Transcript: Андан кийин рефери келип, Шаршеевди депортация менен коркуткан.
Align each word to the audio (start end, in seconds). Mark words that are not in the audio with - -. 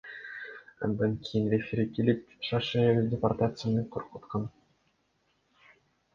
Андан 0.85 1.11
кийин 1.27 1.45
рефери 1.53 1.85
келип, 1.97 2.23
Шаршеевди 2.47 3.05
депортация 3.13 3.71
менен 3.75 3.87
коркуткан. 3.99 4.51